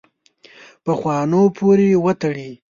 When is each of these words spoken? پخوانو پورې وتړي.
پخوانو 0.83 1.41
پورې 1.57 1.89
وتړي. 2.05 2.49